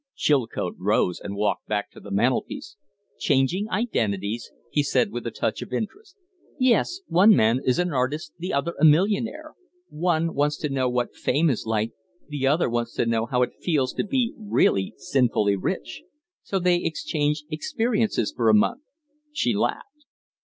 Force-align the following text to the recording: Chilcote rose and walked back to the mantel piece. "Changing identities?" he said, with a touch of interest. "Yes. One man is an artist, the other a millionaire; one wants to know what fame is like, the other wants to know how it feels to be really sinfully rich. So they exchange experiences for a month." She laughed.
Chilcote 0.15 0.73
rose 0.79 1.19
and 1.19 1.35
walked 1.35 1.67
back 1.67 1.91
to 1.91 1.99
the 1.99 2.09
mantel 2.09 2.41
piece. 2.41 2.75
"Changing 3.19 3.69
identities?" 3.69 4.51
he 4.71 4.81
said, 4.81 5.11
with 5.11 5.27
a 5.27 5.29
touch 5.29 5.61
of 5.61 5.71
interest. 5.71 6.15
"Yes. 6.57 7.01
One 7.07 7.35
man 7.35 7.59
is 7.63 7.77
an 7.77 7.93
artist, 7.93 8.33
the 8.39 8.51
other 8.51 8.73
a 8.79 8.83
millionaire; 8.83 9.53
one 9.89 10.33
wants 10.33 10.57
to 10.61 10.69
know 10.69 10.89
what 10.89 11.15
fame 11.15 11.51
is 11.51 11.67
like, 11.67 11.91
the 12.27 12.47
other 12.47 12.67
wants 12.67 12.95
to 12.95 13.05
know 13.05 13.27
how 13.27 13.43
it 13.43 13.53
feels 13.61 13.93
to 13.93 14.03
be 14.03 14.33
really 14.39 14.95
sinfully 14.97 15.55
rich. 15.55 16.01
So 16.41 16.57
they 16.57 16.77
exchange 16.77 17.43
experiences 17.51 18.33
for 18.35 18.49
a 18.49 18.55
month." 18.55 18.81
She 19.31 19.53
laughed. 19.53 20.07